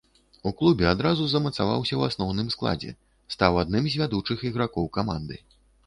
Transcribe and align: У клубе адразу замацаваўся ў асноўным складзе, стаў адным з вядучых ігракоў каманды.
У 0.51 0.53
клубе 0.61 0.85
адразу 0.91 1.27
замацаваўся 1.33 1.93
ў 1.97 2.01
асноўным 2.13 2.47
складзе, 2.55 2.91
стаў 3.37 3.63
адным 3.65 3.83
з 3.97 4.05
вядучых 4.05 4.37
ігракоў 4.53 4.95
каманды. 5.01 5.35